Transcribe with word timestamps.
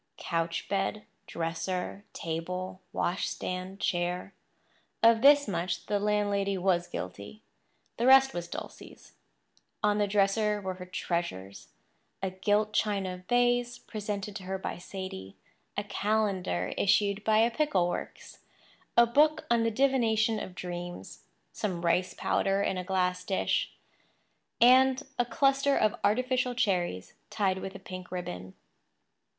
Couch 0.17 0.67
bed, 0.67 1.05
dresser, 1.27 2.05
table, 2.11 2.81
washstand, 2.91 3.79
chair—of 3.79 5.21
this 5.21 5.47
much 5.47 5.85
the 5.85 5.99
landlady 5.99 6.57
was 6.57 6.87
guilty. 6.87 7.43
The 7.97 8.07
rest 8.07 8.33
was 8.33 8.47
Dulcie's. 8.47 9.13
On 9.83 9.99
the 9.99 10.07
dresser 10.07 10.59
were 10.59 10.73
her 10.73 10.87
treasures—a 10.87 12.31
gilt 12.31 12.73
china 12.73 13.23
vase 13.29 13.77
presented 13.77 14.35
to 14.37 14.43
her 14.45 14.57
by 14.57 14.79
Sadie, 14.79 15.35
a 15.77 15.83
calendar 15.83 16.73
issued 16.79 17.23
by 17.23 17.37
a 17.37 17.51
pickle 17.51 17.87
works, 17.87 18.39
a 18.97 19.05
book 19.05 19.45
on 19.51 19.61
the 19.61 19.69
divination 19.69 20.39
of 20.39 20.55
dreams, 20.55 21.25
some 21.53 21.85
rice 21.85 22.15
powder 22.15 22.63
in 22.63 22.75
a 22.79 22.83
glass 22.83 23.23
dish, 23.23 23.71
and 24.59 25.03
a 25.19 25.25
cluster 25.25 25.77
of 25.77 25.93
artificial 26.03 26.55
cherries 26.55 27.13
tied 27.29 27.59
with 27.59 27.75
a 27.75 27.79
pink 27.79 28.11
ribbon. 28.11 28.55